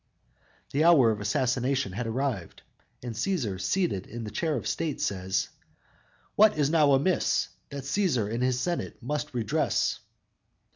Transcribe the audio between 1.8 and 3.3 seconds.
has arrived, and